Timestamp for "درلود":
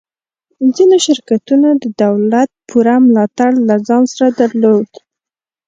4.39-4.89